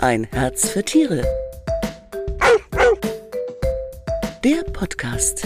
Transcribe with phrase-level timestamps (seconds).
[0.00, 1.22] Ein Herz für Tiere.
[4.44, 5.44] Der Podcast.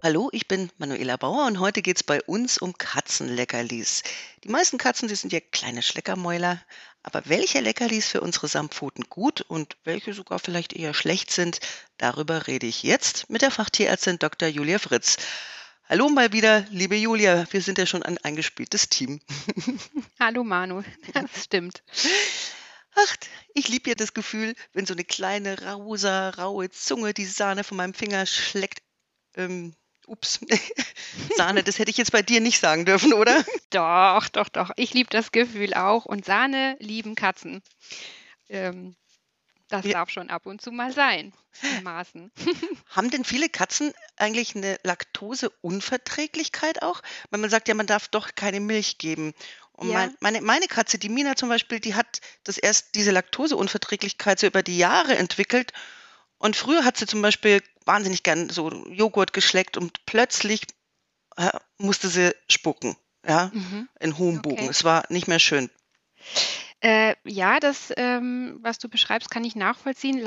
[0.00, 4.04] Hallo, ich bin Manuela Bauer und heute geht es bei uns um Katzenleckerlis.
[4.44, 6.62] Die meisten Katzen, die sind ja kleine Schleckermäuler,
[7.02, 11.58] aber welche Leckerlis für unsere Samtpfoten gut und welche sogar vielleicht eher schlecht sind,
[11.98, 14.48] darüber rede ich jetzt mit der Fachtierärztin Dr.
[14.48, 15.16] Julia Fritz.
[15.88, 19.20] Hallo mal wieder, liebe Julia, wir sind ja schon ein eingespieltes Team.
[20.20, 21.82] Hallo Manu, das stimmt.
[22.94, 23.16] Ach,
[23.54, 27.76] ich liebe ja das Gefühl, wenn so eine kleine, rosa, raue Zunge die Sahne von
[27.76, 28.82] meinem Finger schleckt.
[29.34, 29.74] Ähm,
[30.06, 30.40] ups,
[31.36, 33.44] Sahne, das hätte ich jetzt bei dir nicht sagen dürfen, oder?
[33.70, 34.70] Doch, doch, doch.
[34.76, 36.04] Ich liebe das Gefühl auch.
[36.04, 37.62] Und Sahne lieben Katzen.
[38.50, 38.94] Ähm,
[39.72, 39.92] das ja.
[39.92, 42.30] darf schon ab und zu mal sein, in Maßen.
[42.90, 47.00] Haben denn viele Katzen eigentlich eine Laktoseunverträglichkeit auch?
[47.30, 49.32] Weil man sagt ja, man darf doch keine Milch geben.
[49.82, 49.98] Und ja.
[49.98, 54.46] mein, meine, meine Katze, die Mina zum Beispiel, die hat das erst diese Laktoseunverträglichkeit so
[54.46, 55.72] über die Jahre entwickelt.
[56.38, 60.62] Und früher hat sie zum Beispiel wahnsinnig gern so Joghurt geschleckt und plötzlich
[61.36, 63.88] äh, musste sie spucken, ja, mhm.
[63.98, 64.60] in hohem Bogen.
[64.60, 64.68] Okay.
[64.70, 65.68] Es war nicht mehr schön.
[66.80, 70.18] Äh, ja, das, ähm, was du beschreibst, kann ich nachvollziehen.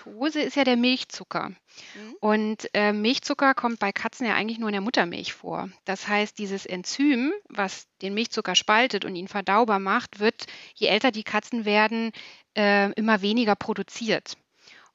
[0.00, 1.50] Laktose ist ja der Milchzucker.
[1.50, 2.16] Mhm.
[2.20, 5.68] Und äh, Milchzucker kommt bei Katzen ja eigentlich nur in der Muttermilch vor.
[5.84, 11.10] Das heißt, dieses Enzym, was den Milchzucker spaltet und ihn verdaubar macht, wird, je älter
[11.10, 12.12] die Katzen werden,
[12.56, 14.36] äh, immer weniger produziert.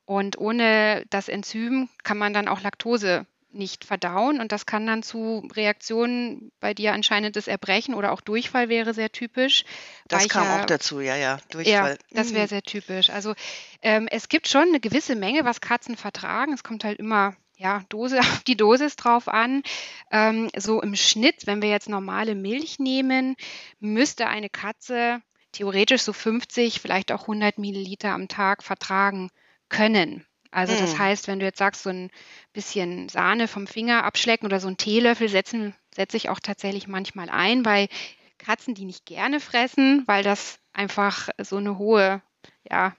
[0.06, 3.25] Und ohne das Enzym kann man dann auch Laktose
[3.56, 8.22] nicht verdauen und das kann dann zu Reaktionen bei dir anscheinend das Erbrechen oder auch
[8.22, 9.64] Durchfall wäre sehr typisch.
[10.08, 11.92] Das kam auch dazu, ja, ja, Durchfall.
[11.92, 12.50] Ja, das wäre mhm.
[12.50, 13.09] sehr typisch.
[13.09, 13.34] Also
[13.81, 16.53] ähm, es gibt schon eine gewisse Menge, was Katzen vertragen.
[16.53, 19.64] Es kommt halt immer ja, Dose auf die Dosis drauf an.
[20.12, 23.36] Ähm, so im Schnitt, wenn wir jetzt normale Milch nehmen,
[23.80, 29.30] müsste eine Katze theoretisch so 50, vielleicht auch 100 Milliliter am Tag vertragen
[29.69, 30.25] können.
[30.56, 31.00] Also das mhm.
[31.00, 32.09] heißt, wenn du jetzt sagst, so ein
[32.53, 37.29] bisschen Sahne vom Finger abschlecken oder so einen Teelöffel setzen, setze ich auch tatsächlich manchmal
[37.29, 37.90] ein bei
[38.38, 42.22] Katzen, die nicht gerne fressen, weil das einfach so eine hohe,
[42.63, 42.96] ja,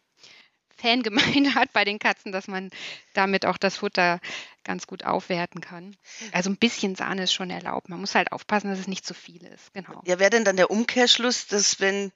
[0.76, 2.68] Fangemeinde hat bei den Katzen, dass man
[3.14, 4.20] damit auch das Futter
[4.62, 5.96] ganz gut aufwerten kann.
[6.32, 7.88] Also ein bisschen Sahne ist schon erlaubt.
[7.88, 9.72] Man muss halt aufpassen, dass es nicht zu viel ist.
[9.72, 10.02] Genau.
[10.04, 12.12] Ja, wäre denn dann der Umkehrschluss, dass wenn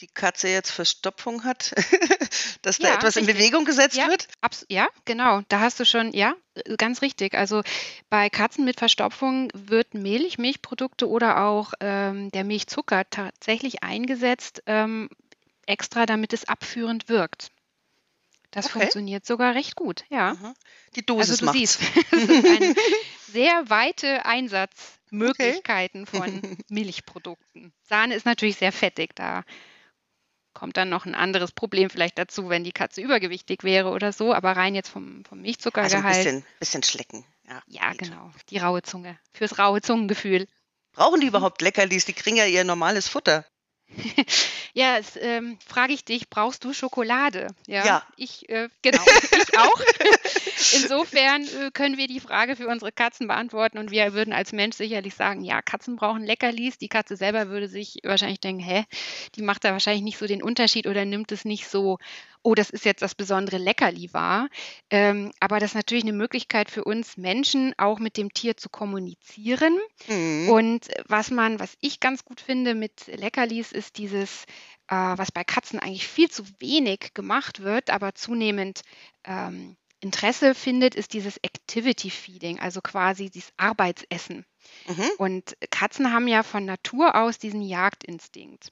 [0.00, 1.72] die Katze jetzt Verstopfung hat,
[2.62, 3.28] dass da ja, etwas richtig.
[3.28, 4.28] in Bewegung gesetzt ja, wird?
[4.68, 5.42] ja, genau.
[5.48, 6.34] Da hast du schon, ja,
[6.76, 7.34] ganz richtig.
[7.34, 7.62] Also
[8.10, 15.08] bei Katzen mit Verstopfung wird Milch, Milchprodukte oder auch ähm, der Milchzucker tatsächlich eingesetzt, ähm,
[15.66, 17.50] extra damit es abführend wirkt.
[18.54, 18.80] Das okay.
[18.80, 20.36] funktioniert sogar recht gut, ja.
[20.94, 21.58] Die Dosis also du macht's.
[21.58, 21.80] siehst,
[22.12, 22.74] das ist eine
[23.32, 26.16] sehr weite Einsatzmöglichkeiten okay.
[26.16, 27.72] von Milchprodukten.
[27.82, 29.42] Sahne ist natürlich sehr fettig, da
[30.54, 34.32] kommt dann noch ein anderes Problem vielleicht dazu, wenn die Katze übergewichtig wäre oder so,
[34.32, 36.04] aber rein jetzt vom, vom Milchzuckergehalt.
[36.04, 37.24] Also ein bisschen, bisschen schlecken.
[37.48, 38.30] Ja, ja genau.
[38.48, 39.18] Die raue Zunge.
[39.32, 40.46] Fürs raue Zungengefühl.
[40.92, 42.04] Brauchen die überhaupt Leckerlis?
[42.04, 43.44] Die kriegen ja ihr normales Futter.
[44.74, 47.48] ja, das ähm, frage ich dich, brauchst du Schokolade?
[47.66, 47.84] Ja.
[47.84, 48.02] ja.
[48.16, 49.80] Ich, äh, genau, ich auch.
[50.74, 54.76] Insofern äh, können wir die Frage für unsere Katzen beantworten und wir würden als Mensch
[54.76, 56.78] sicherlich sagen, ja, Katzen brauchen Leckerlis.
[56.78, 58.84] Die Katze selber würde sich wahrscheinlich denken, hä,
[59.36, 61.98] die macht da wahrscheinlich nicht so den Unterschied oder nimmt es nicht so
[62.44, 64.48] oh, das ist jetzt das besondere Leckerli war.
[64.90, 68.68] Ähm, aber das ist natürlich eine Möglichkeit für uns Menschen, auch mit dem Tier zu
[68.68, 69.78] kommunizieren.
[70.06, 70.50] Mhm.
[70.50, 74.44] Und was man, was ich ganz gut finde mit Leckerlis, ist dieses,
[74.88, 78.82] äh, was bei Katzen eigentlich viel zu wenig gemacht wird, aber zunehmend
[79.24, 84.44] ähm, Interesse findet, ist dieses Activity Feeding, also quasi dieses Arbeitsessen.
[84.86, 85.10] Mhm.
[85.16, 88.70] Und Katzen haben ja von Natur aus diesen Jagdinstinkt.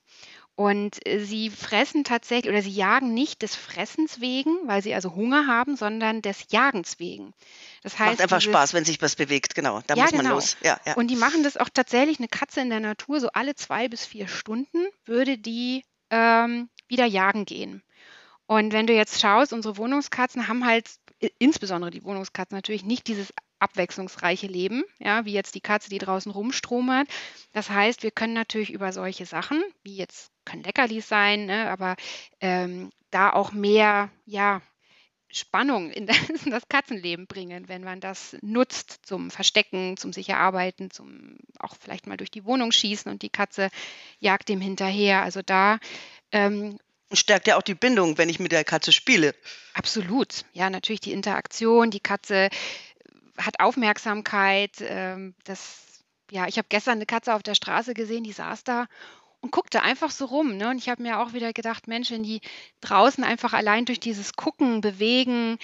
[0.55, 5.15] Und äh, sie fressen tatsächlich oder sie jagen nicht des Fressens wegen, weil sie also
[5.15, 7.33] Hunger haben, sondern des Jagens wegen.
[7.83, 9.81] Das heißt, Macht einfach dieses, Spaß, wenn sich was bewegt, genau.
[9.87, 10.35] Da ja, muss man genau.
[10.35, 10.57] los.
[10.63, 10.95] Ja, ja.
[10.95, 14.05] Und die machen das auch tatsächlich, eine Katze in der Natur, so alle zwei bis
[14.05, 17.83] vier Stunden würde die ähm, wieder jagen gehen.
[18.47, 20.91] Und wenn du jetzt schaust, unsere Wohnungskatzen haben halt,
[21.39, 26.31] insbesondere die Wohnungskatzen natürlich, nicht dieses abwechslungsreiche Leben, ja, wie jetzt die Katze, die draußen
[26.31, 27.09] rumstromert.
[27.53, 31.97] Das heißt, wir können natürlich über solche Sachen, wie jetzt können Leckerlis sein, ne, aber
[32.41, 34.63] ähm, da auch mehr, ja,
[35.33, 40.91] Spannung in das, in das, Katzenleben bringen, wenn man das nutzt zum Verstecken, zum sicherarbeiten,
[40.91, 43.71] zum auch vielleicht mal durch die Wohnung schießen und die Katze
[44.21, 45.23] jagt dem hinterher.
[45.23, 45.79] Also da
[46.33, 46.79] ähm,
[47.13, 49.35] stärkt ja auch die Bindung, wenn ich mit der Katze spiele.
[49.75, 50.45] Absolut.
[50.53, 51.91] Ja, natürlich die Interaktion.
[51.91, 52.51] Die Katze
[53.39, 54.73] hat Aufmerksamkeit.
[54.81, 58.87] Ähm, das, ja, ich habe gestern eine Katze auf der Straße gesehen, die saß da
[59.43, 60.57] und guckte einfach so rum.
[60.57, 60.71] Ne?
[60.71, 62.41] Und ich habe mir auch wieder gedacht, Mensch, wenn die
[62.81, 65.59] draußen einfach allein durch dieses Gucken, Bewegen,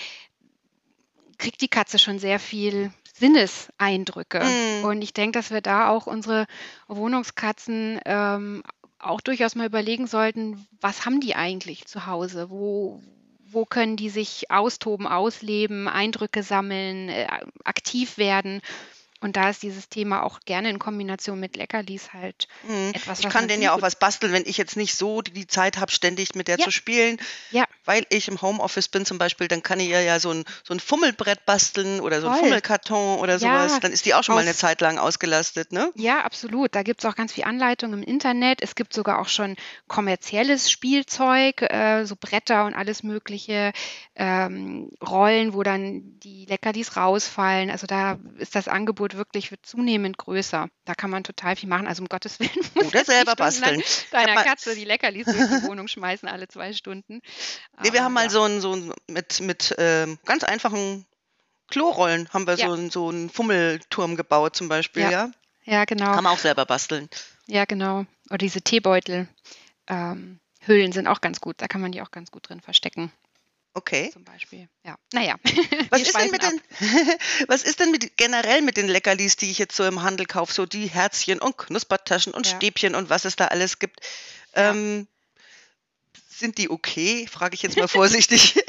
[1.39, 4.41] kriegt die Katze schon sehr viel Sinneseindrücke.
[4.41, 4.85] Mhm.
[4.85, 6.47] Und ich denke, dass wir da auch unsere
[6.89, 8.63] Wohnungskatzen ähm,
[8.99, 12.51] auch durchaus mal überlegen sollten, was haben die eigentlich zu Hause?
[12.51, 13.01] Wo,
[13.47, 17.29] wo können die sich austoben, ausleben, Eindrücke sammeln, äh,
[17.65, 18.61] aktiv werden?
[19.21, 22.93] Und da ist dieses Thema auch gerne in Kombination mit Leckerlis halt Mhm.
[22.95, 25.47] etwas, Ich kann denen ja auch was basteln, wenn ich jetzt nicht so die die
[25.47, 26.65] Zeit habe, ständig mit der Ja.
[26.65, 27.19] zu spielen.
[27.51, 27.65] Ja.
[27.89, 30.75] Weil ich im Homeoffice bin zum Beispiel, dann kann ich ihr ja so ein, so
[30.75, 32.43] ein Fummelbrett basteln oder so ein Toll.
[32.43, 33.81] Fummelkarton oder Ja, sowas.
[33.81, 35.91] Dann ist die auch schon mal eine aus- Zeit lang ausgelastet, ne?
[35.95, 36.75] Ja, absolut.
[36.75, 38.61] Da gibt es auch ganz viel Anleitung im Internet.
[38.61, 39.57] Es gibt sogar auch schon
[39.87, 43.73] kommerzielles Spielzeug, äh, so Bretter und alles mögliche,
[44.15, 47.71] ähm, Rollen, wo dann die Leckerlis rausfallen.
[47.71, 50.69] Also da ist das Angebot wirklich wird zunehmend größer.
[50.89, 51.87] Da kann man total viel machen.
[51.87, 53.83] Also um Gottes Willen muss Oder selber basteln.
[54.11, 57.21] Deiner Katze die Leckerlis durch die Wohnung schmeißen alle zwei Stunden.
[57.83, 58.31] Nee, wir Aber haben mal ja.
[58.31, 61.05] so ein, so ein mit, mit ähm, ganz einfachen
[61.69, 62.69] Klorollen haben wir Ja.
[62.69, 65.11] so, ein, so einen Fummelturm gebaut zum Beispiel, Ja.
[65.11, 65.31] ja.
[65.65, 66.15] Ja, genau.
[66.15, 67.11] Kann man auch selber basteln.
[67.47, 68.07] Ja, genau.
[68.31, 69.29] Oder diese Teebeutel.
[69.89, 71.57] Ähm, Hüllen sind auch ganz gut.
[71.59, 73.13] Da kann man die auch ganz gut drin verstecken,
[73.79, 74.11] Okay.
[74.13, 74.69] zum Beispiel.
[74.85, 75.37] Ja, naja.
[75.91, 76.51] Was ist, denn mit ab.
[76.51, 76.59] den,
[77.49, 80.53] was ist denn mit, generell mit den Leckerlis, die ich jetzt so im Handel kaufe?
[80.53, 82.57] So die Herzchen und Knuspertaschen und Ja.
[82.57, 84.01] Stäbchen und was es da alles gibt.
[84.55, 84.71] Ja.
[84.71, 85.07] Ähm,
[86.29, 87.27] sind die okay?
[87.27, 88.55] Frage ich jetzt mal vorsichtig.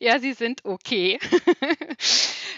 [0.00, 1.18] Ja, sie sind okay.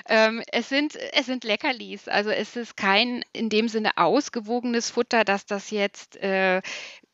[0.09, 2.09] ähm, es, sind, es sind Leckerlis.
[2.09, 6.63] Also es ist kein in dem Sinne ausgewogenes Futter, dass das jetzt äh,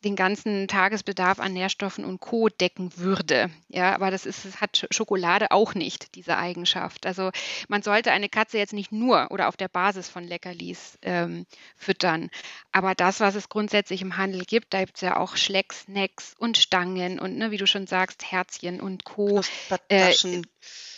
[0.04, 2.48] den ganzen Tagesbedarf an Nährstoffen und Co.
[2.48, 3.50] decken würde.
[3.68, 7.06] Ja, aber das ist, hat Sch- Schokolade auch nicht, diese Eigenschaft.
[7.06, 7.30] Also
[7.68, 11.46] man sollte eine Katze jetzt nicht nur oder auf der Basis von Leckerlis ähm,
[11.76, 12.30] füttern.
[12.72, 16.34] Aber das, was es grundsätzlich im Handel gibt, da gibt es ja auch Schlecks, Snacks
[16.38, 19.26] und Stangen und ne, wie du schon sagst, Herzchen und Co.
[19.26, 20.46] Knuspertaschen.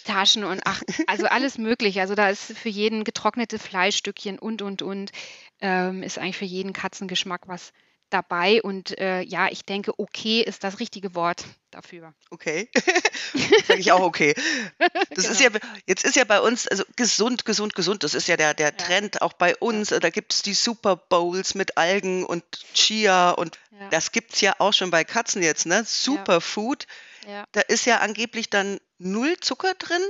[0.04, 2.00] Taschen und ach, also alles mögliche.
[2.02, 5.12] Also da ist für jeden getrocknete Fleischstückchen und, und, und.
[5.60, 7.72] Ähm, ist eigentlich für jeden Katzengeschmack was
[8.10, 8.62] dabei.
[8.62, 12.14] Und äh, ja, ich denke, okay ist das richtige Wort dafür.
[12.30, 12.70] Okay.
[13.66, 14.34] Sage ich auch okay.
[15.10, 15.64] Das ist ja, Genau.
[15.86, 18.04] jetzt ist ja bei uns, also gesund, gesund, gesund.
[18.04, 18.72] Das ist ja der, der Ja.
[18.76, 19.88] Trend auch bei uns.
[19.88, 24.40] Da gibt es die Super Bowls mit Algen und Chia und Ja, das gibt es
[24.40, 25.84] ja auch schon bei Katzen jetzt, ne?
[25.84, 26.86] Superfood.
[27.26, 27.44] ja.
[27.52, 30.02] Da ist ja angeblich dann null Zucker drin.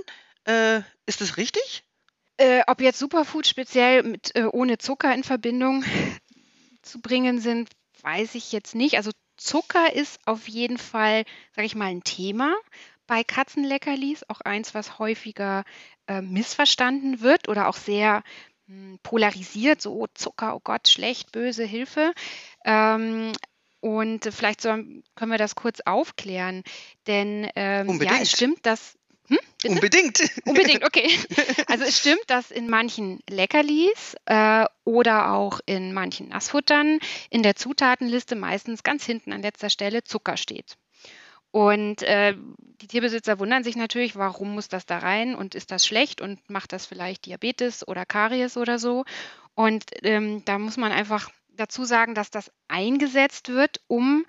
[0.47, 1.85] Äh, ist das richtig?
[2.37, 5.85] Äh, ob jetzt Superfood speziell mit, äh, ohne Zucker in Verbindung
[6.83, 7.71] zu bringen sind,
[8.05, 8.97] weiß ich jetzt nicht.
[8.97, 11.25] Also Zucker ist auf jeden Fall,
[11.55, 12.55] sage ich mal, ein Thema
[13.07, 14.29] bei Katzenleckerlis.
[14.29, 15.65] Auch eins, was häufiger
[16.07, 18.23] äh, missverstanden wird oder auch sehr
[18.67, 19.83] hm, polarisiert.
[19.83, 22.13] So oh, Zucker, oh Gott, schlecht, böse, Hilfe.
[22.65, 23.33] Ähm,
[23.81, 26.63] und vielleicht so, können wir das kurz aufklären.
[27.07, 28.97] Denn ähm, ja, es stimmt, dass.
[29.29, 29.39] Hm?
[29.67, 30.21] Unbedingt.
[30.45, 31.09] Unbedingt, okay.
[31.69, 36.99] Also es stimmt, dass in manchen Leckerlis äh, oder auch in manchen Nassfuttern
[37.31, 40.77] in der Zutatenliste meistens ganz hinten an letzter Stelle Zucker steht.
[41.51, 45.87] Und äh, die Tierbesitzer wundern sich natürlich, warum muss das da rein und ist das
[45.87, 49.05] schlecht und macht das vielleicht Diabetes oder Karies oder so.
[49.55, 54.27] Und ähm, da muss man einfach dazu sagen, dass das eingesetzt wird, um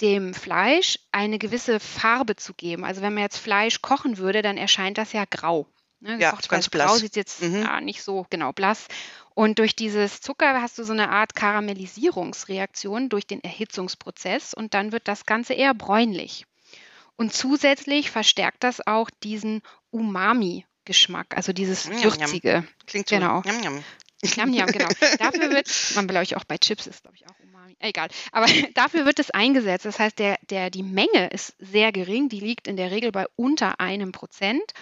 [0.00, 2.84] dem Fleisch eine gewisse Farbe zu geben.
[2.84, 5.66] Also wenn man jetzt Fleisch kochen würde, dann erscheint das ja grau.
[6.00, 6.18] Ne?
[6.18, 6.98] Ja, ganz Fleisch grau blass.
[6.98, 7.62] sieht jetzt Mhm.
[7.62, 8.86] ja, nicht so genau blass.
[9.34, 14.92] Und durch dieses Zucker hast du so eine Art Karamellisierungsreaktion durch den Erhitzungsprozess und dann
[14.92, 16.46] wird das Ganze eher bräunlich.
[17.16, 22.20] Und zusätzlich verstärkt das auch diesen Umami-Geschmack, also dieses Njam, njam.
[22.20, 22.64] Würzige.
[22.86, 23.16] Klingt so.
[23.16, 23.40] Genau.
[23.42, 23.84] Njam, njam.
[24.22, 24.88] Yum, yum, genau.
[25.18, 27.34] Dafür wird, man glaube ich auch bei Chips ist, glaube ich, auch.
[27.80, 28.08] Egal.
[28.30, 29.86] Aber dafür wird es eingesetzt.
[29.86, 32.28] Das heißt, der, der, die Menge ist sehr gering.
[32.28, 34.72] Die liegt in der Regel bei unter einem Prozent.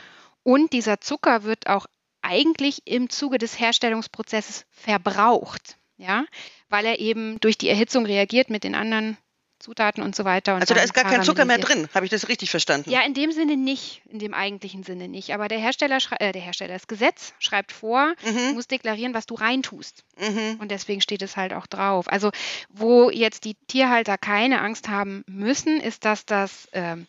[0.42, 1.86] Und dieser Zucker wird auch
[2.20, 5.76] eigentlich im Zuge des Herstellungsprozesses verbraucht.
[5.96, 6.26] Ja,
[6.68, 9.16] weil er eben durch die Erhitzung reagiert mit den anderen
[9.58, 10.54] Zutaten und so weiter.
[10.54, 11.88] Und Also da ist gar kein Zucker mehr drin.
[11.94, 12.90] Habe ich das richtig verstanden?
[12.90, 15.34] Ja, in dem Sinne nicht, in dem eigentlichen Sinne nicht.
[15.34, 18.54] Aber der Hersteller, äh, der Hersteller, das Gesetz schreibt vor, du Mhm.
[18.54, 20.04] musst deklarieren, was du reintust.
[20.18, 20.58] Mhm.
[20.60, 22.06] Und deswegen steht es halt auch drauf.
[22.10, 22.30] Also,
[22.68, 27.06] wo jetzt die Tierhalter keine Angst haben müssen, ist, dass das ähm,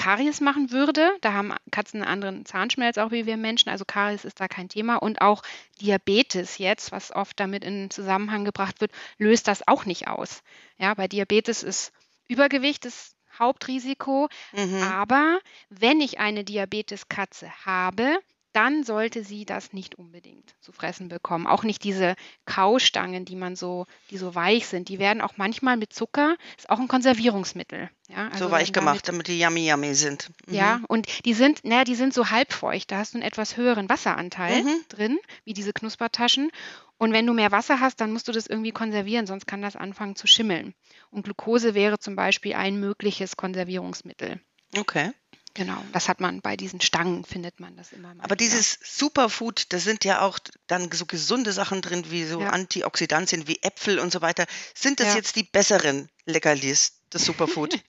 [0.00, 1.10] Karies machen würde.
[1.20, 3.68] Da haben Katzen einen anderen Zahnschmelz, auch wie wir Menschen.
[3.68, 4.96] Also Karies ist da kein Thema.
[4.96, 5.42] Und auch
[5.82, 10.42] Diabetes jetzt, was oft damit in Zusammenhang gebracht wird, löst das auch nicht aus.
[10.78, 11.92] Ja, bei Diabetes ist
[12.28, 14.30] Übergewicht das Hauptrisiko.
[14.52, 14.82] Mhm.
[14.82, 15.38] Aber
[15.68, 18.20] wenn ich eine Diabeteskatze habe,
[18.52, 21.46] dann sollte sie das nicht unbedingt zu fressen bekommen.
[21.46, 22.16] Auch nicht diese
[22.46, 24.88] Kaustangen, die man so, die so weich sind.
[24.88, 27.90] Die werden auch manchmal mit Zucker, ist auch ein Konservierungsmittel.
[28.08, 30.30] Ja, so also weich wenn gemacht, damit, damit die yummy yummy sind.
[30.46, 30.54] Mhm.
[30.54, 32.90] ja, und die sind, naja, die sind so halbfeucht.
[32.90, 34.84] Da hast du einen etwas höheren Wasseranteil Mhm.
[34.88, 36.50] drin, wie diese Knuspertaschen.
[36.98, 39.76] Und wenn du mehr Wasser hast, dann musst du das irgendwie konservieren, sonst kann das
[39.76, 40.74] anfangen zu schimmeln.
[41.10, 44.40] Und Glucose wäre zum Beispiel ein mögliches Konservierungsmittel.
[44.76, 45.12] Okay.
[45.54, 49.64] Genau, das hat man bei diesen Stangen, findet man das immer mal Aber dieses Superfood,
[49.72, 50.38] da sind ja auch
[50.68, 52.50] dann so gesunde Sachen drin, wie so Ja.
[52.50, 54.46] Antioxidantien, wie Äpfel und so weiter.
[54.74, 55.16] Sind das Ja.
[55.16, 57.74] jetzt die besseren Leckerlis, das Superfood?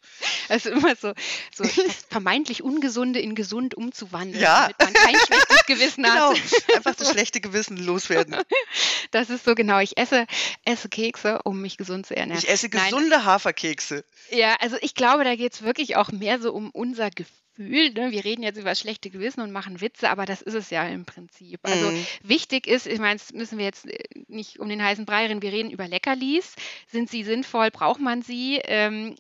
[0.49, 1.13] Also immer so,
[1.55, 1.63] so
[2.09, 4.63] vermeintlich Ungesunde in gesund umzuwandeln, Ja.
[4.77, 6.75] damit man kein schlechtes Gewissen genau, hat.
[6.75, 8.35] einfach das schlechte Gewissen loswerden.
[9.11, 9.79] Das ist so genau.
[9.79, 10.25] Ich esse,
[10.65, 12.41] esse Kekse, um mich gesund zu ernähren.
[12.41, 12.85] Ich esse Nein.
[12.91, 14.05] gesunde Haferkekse.
[14.29, 17.31] Ja, also ich glaube, da geht es wirklich auch mehr so um unser Gefühl.
[17.69, 18.11] Ne?
[18.11, 21.05] Wir reden jetzt über schlechte Gewissen und machen Witze, aber das ist es ja im
[21.05, 21.59] Prinzip.
[21.63, 22.07] Also Mhm.
[22.23, 25.41] wichtig ist, ich meine, das müssen wir jetzt äh, nicht um den heißen Brei reden,
[25.41, 26.55] wir reden über Leckerlis.
[26.87, 27.71] Sind sie sinnvoll?
[27.71, 28.59] Braucht man sie?
[28.63, 29.15] Ähm,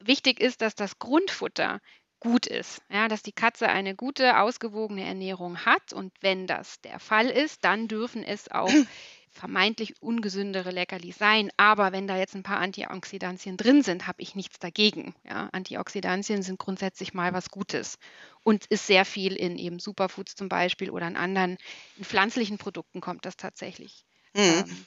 [0.00, 1.80] wichtig ist, dass das Grundfutter
[2.18, 5.92] gut ist, ja, dass die Katze eine gute, ausgewogene Ernährung hat.
[5.92, 8.72] Und wenn das der Fall ist, dann dürfen es auch
[9.36, 11.50] vermeintlich ungesündere Leckerlis sein.
[11.56, 15.14] Aber wenn da jetzt ein paar Antioxidantien drin sind, habe ich nichts dagegen.
[15.24, 17.98] Ja, Antioxidantien sind grundsätzlich mal was Gutes
[18.42, 21.58] und ist sehr viel in eben Superfoods zum Beispiel oder in anderen,
[21.96, 24.04] in pflanzlichen Produkten kommt das tatsächlich.
[24.34, 24.64] Mhm.
[24.68, 24.86] Ähm,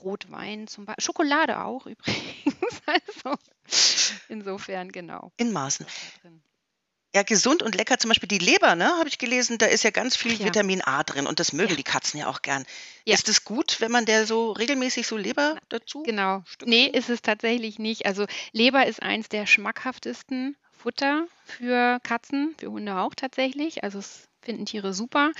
[0.00, 2.82] Rotwein zum Beispiel, Schokolade auch übrigens.
[2.86, 3.36] Also
[4.28, 5.32] insofern genau.
[5.36, 5.86] In Maßen.
[7.14, 9.90] Ja, gesund und lecker, zum Beispiel die Leber, ne, habe ich gelesen, da ist ja
[9.90, 10.46] ganz viel ja.
[10.46, 11.76] Vitamin A drin und das mögen Ja.
[11.76, 12.64] die Katzen ja auch gern.
[13.04, 13.14] Ja.
[13.14, 16.02] Ist es gut, wenn man der so regelmäßig so Leber dazu?
[16.04, 16.42] Genau.
[16.46, 16.70] Stückchen?
[16.70, 18.06] Nee, ist es tatsächlich nicht.
[18.06, 23.84] Also Leber ist eins der schmackhaftesten Futter für Katzen, für Hunde auch tatsächlich.
[23.84, 25.32] Also es finden Tiere super.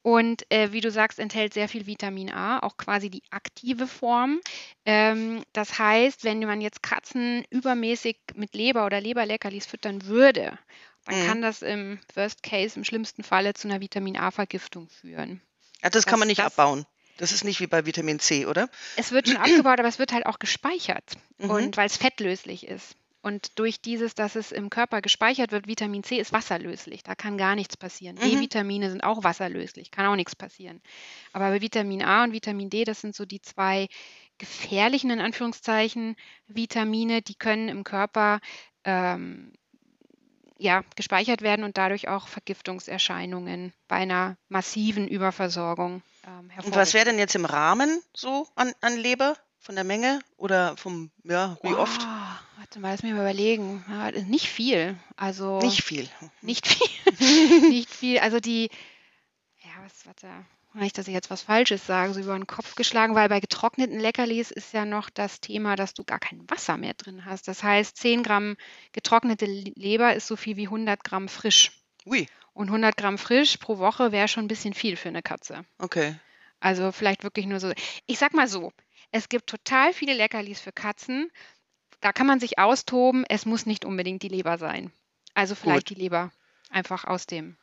[0.00, 4.40] Und äh, wie du sagst, enthält sehr viel Vitamin A, auch quasi die aktive Form.
[4.86, 10.56] Ähm, das heißt, wenn man jetzt Katzen übermäßig mit Leber oder Leberleckerlis füttern würde,
[11.08, 11.26] dann Mhm.
[11.26, 15.40] kann das im Worst Case, im schlimmsten Falle zu einer Vitamin A-Vergiftung führen.
[15.82, 16.86] Ja, das kann Das- man nicht das- abbauen.
[17.18, 18.68] Das ist nicht wie bei Vitamin C, oder?
[18.96, 21.14] Es wird schon abgebaut, aber es wird halt auch gespeichert.
[21.38, 21.50] Mhm.
[21.50, 22.94] Und weil es fettlöslich ist.
[23.22, 27.02] Und durch dieses, dass es im Körper gespeichert wird, Vitamin C ist wasserlöslich.
[27.02, 28.14] Da kann gar nichts passieren.
[28.14, 28.20] Mhm.
[28.20, 30.80] B-Vitamine sind auch wasserlöslich, kann auch nichts passieren.
[31.32, 33.88] Aber bei Vitamin A und Vitamin D, das sind so die zwei
[34.38, 36.14] gefährlichen, in Anführungszeichen,
[36.46, 38.38] Vitamine, die können im Körper
[38.84, 39.52] ähm,
[40.58, 47.04] ja, gespeichert werden und dadurch auch Vergiftungserscheinungen bei einer massiven Überversorgung ähm, Und was wäre
[47.04, 47.04] hervorrufen.
[47.06, 49.36] denn jetzt im Rahmen so an, an Leber?
[49.60, 52.00] Von der Menge oder vom, ja, wie oft?
[52.00, 52.08] Wow,
[52.58, 53.84] warte mal, lass mich mal überlegen.
[53.88, 54.96] Ja, nicht viel.
[55.16, 56.08] Also Nicht viel.
[56.42, 56.88] nicht viel.
[57.68, 58.20] nicht viel.
[58.20, 58.70] Also die,
[59.64, 60.28] ja, was, warte,
[60.74, 63.98] nicht, dass ich jetzt was Falsches sage, so über den Kopf geschlagen, weil bei getrockneten
[63.98, 67.48] Leckerlis ist ja noch das Thema, dass du gar kein Wasser mehr drin hast.
[67.48, 68.56] Das heißt, 10 Gramm
[68.92, 71.72] getrocknete Leber ist so viel wie 100 Gramm frisch.
[72.06, 75.64] Ui, Und 100 Gramm frisch pro Woche wäre schon ein bisschen viel für eine Katze.
[75.78, 76.14] okay.
[76.60, 77.72] Also vielleicht wirklich nur so.
[78.06, 78.72] Ich sag mal so,
[79.12, 81.30] es gibt total viele Leckerlis für Katzen.
[82.00, 83.24] Da kann man sich austoben.
[83.28, 84.90] Es muss nicht unbedingt die Leber sein.
[85.34, 85.96] Also vielleicht Gut.
[85.96, 86.32] die Leber
[86.70, 87.56] einfach aus dem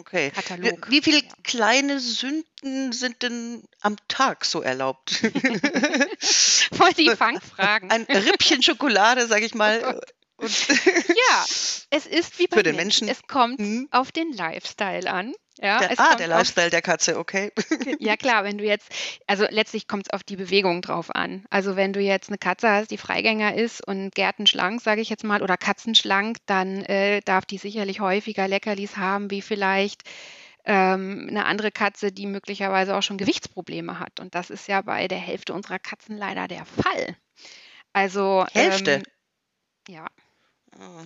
[0.00, 0.30] Okay.
[0.30, 0.90] Katalog.
[0.90, 1.28] Wie viele Ja.
[1.44, 5.10] kleine Sünden sind denn am Tag so erlaubt?
[6.20, 7.90] Voll die Fangfragen.
[7.90, 10.00] Ein Rippchen Schokolade, sag ich mal.
[10.40, 10.68] Und
[11.08, 11.44] Ja,
[11.90, 13.08] es ist wie bei Für den Menschen.
[13.08, 13.88] Es kommt Mhm.
[13.90, 15.34] auf den Lifestyle an.
[15.62, 17.52] Ja, der, ah, der auf Lifestyle der Katze, okay.
[17.98, 18.88] Ja klar, wenn du jetzt,
[19.26, 21.44] also letztlich kommt es auf die Bewegung drauf an.
[21.50, 25.24] Also wenn du jetzt eine Katze hast, die Freigänger ist und gärtenschlank, sage ich jetzt
[25.24, 30.02] mal, oder katzenschlank, dann äh, darf die sicherlich häufiger Leckerlis haben, wie vielleicht
[30.64, 34.18] ähm, eine andere Katze, die möglicherweise auch schon Gewichtsprobleme hat.
[34.20, 37.16] Und das ist ja bei der Hälfte unserer Katzen leider der Fall.
[37.92, 38.92] Also Hälfte?
[38.92, 39.02] Ähm,
[39.88, 40.06] ja,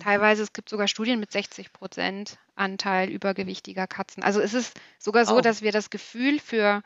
[0.01, 4.23] Teilweise, es gibt sogar Studien mit 60 Prozent Anteil übergewichtiger Katzen.
[4.23, 5.41] Also es ist sogar so, Oh.
[5.41, 6.83] dass wir das Gefühl für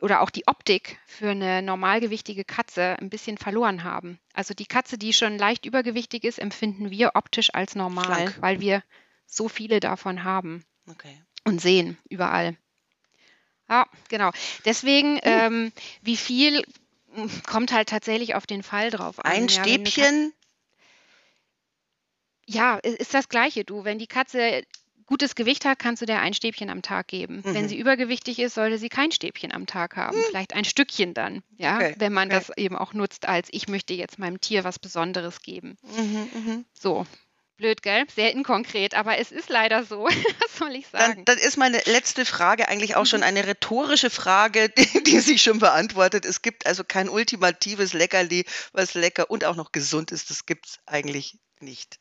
[0.00, 4.18] oder auch die Optik für eine normalgewichtige Katze ein bisschen verloren haben.
[4.34, 8.36] Also die Katze, die schon leicht übergewichtig ist, empfinden wir optisch als normal, Schlank.
[8.40, 8.82] weil wir
[9.26, 11.22] so viele davon haben Okay.
[11.44, 12.56] und sehen überall.
[13.70, 14.30] Ja, genau.
[14.66, 15.72] Deswegen, ähm,
[16.02, 16.64] wie viel
[17.48, 19.30] kommt halt tatsächlich auf den Fall drauf an.
[19.30, 20.32] Ein Ja, Stäbchen,
[22.46, 23.84] Ja, ist das Gleiche, du.
[23.84, 24.62] Wenn die Katze
[25.06, 27.40] gutes Gewicht hat, kannst du der ein Stäbchen am Tag geben.
[27.44, 27.68] Wenn Mhm.
[27.68, 30.16] sie übergewichtig ist, sollte sie kein Stäbchen am Tag haben.
[30.28, 32.38] Vielleicht ein Stückchen dann, ja, Okay, wenn man okay.
[32.46, 35.76] das eben auch nutzt, als ich möchte jetzt meinem Tier was Besonderes geben.
[35.82, 36.64] Mhm, mhm.
[36.72, 37.06] So.
[37.56, 38.04] Blöd, gell?
[38.12, 40.06] Sehr inkonkret, aber es ist leider so.
[40.40, 41.24] Was soll ich Dann, sagen?
[41.26, 43.26] dann ist meine letzte Frage eigentlich auch schon Mhm.
[43.26, 46.24] eine rhetorische Frage, die, die sich schon beantwortet.
[46.24, 50.30] Es gibt also kein ultimatives Leckerli, was lecker und auch noch gesund ist.
[50.30, 51.98] Das gibt es eigentlich nicht.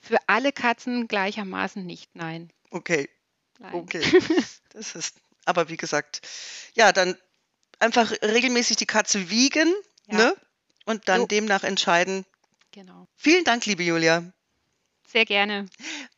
[0.00, 2.52] Für alle Katzen gleichermaßen nicht, nein.
[2.70, 3.08] Okay,
[3.58, 3.74] Nein.
[3.74, 4.02] okay.
[4.72, 6.22] Das ist, aber wie gesagt,
[6.74, 7.16] ja, dann
[7.78, 9.72] einfach regelmäßig die Katze wiegen,
[10.06, 10.16] Ja.
[10.16, 10.36] ne?
[10.84, 11.26] Und dann Jo.
[11.26, 12.24] demnach entscheiden.
[12.72, 13.06] Genau.
[13.16, 14.32] Vielen Dank, liebe Julia.
[15.06, 15.66] Sehr gerne.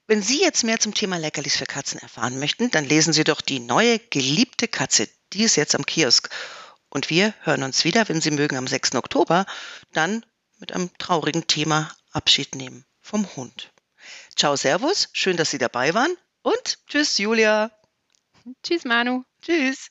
[0.06, 3.40] Wenn Sie jetzt mehr zum Thema Leckerlis für Katzen erfahren möchten, dann lesen Sie doch
[3.40, 5.08] die neue geliebte Katze.
[5.32, 6.30] Die ist jetzt am Kiosk.
[6.90, 8.94] Und wir hören uns wieder, wenn Sie mögen, am 6.
[8.94, 9.46] Oktober,
[9.92, 10.24] dann
[10.58, 13.70] mit einem traurigen Thema Abschied nehmen vom Hund.
[14.34, 17.70] Ciao, Servus, schön, dass Sie dabei waren und tschüss, Julia.
[18.62, 19.22] Tschüss, Manu.
[19.42, 19.88] Tschüss.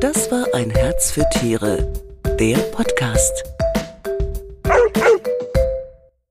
[0.00, 1.92] Das war ein Herz für Tiere,
[2.38, 3.53] der Podcast.